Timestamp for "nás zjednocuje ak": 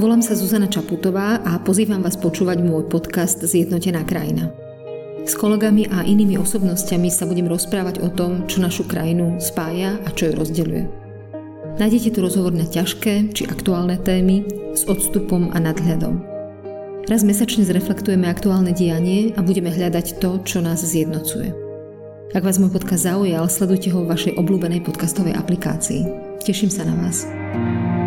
20.64-22.40